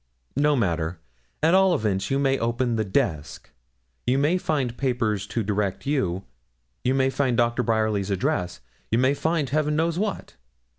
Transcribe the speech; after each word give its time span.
No 0.35 0.55
matter; 0.55 0.97
at 1.43 1.53
all 1.53 1.75
events 1.75 2.09
you 2.09 2.17
may 2.17 2.39
open 2.39 2.75
the 2.75 2.83
desk; 2.83 3.51
you 4.07 4.17
may 4.17 4.39
find 4.39 4.75
papers 4.75 5.27
to 5.27 5.43
direct 5.43 5.85
you 5.85 6.23
you 6.83 6.95
may 6.95 7.11
find 7.11 7.37
Dr. 7.37 7.61
Bryerly's 7.61 8.09
address 8.09 8.61
you 8.89 8.97
may 8.97 9.13
find, 9.13 9.49
heaven 9.51 9.75
knows 9.75 9.99
what.' 9.99 10.37